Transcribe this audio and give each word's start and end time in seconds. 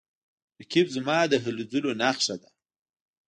رقیب 0.61 0.87
زما 0.95 1.17
د 1.27 1.33
هلو 1.43 1.63
ځلو 1.71 1.91
نښه 2.01 2.35
ده 2.41 2.49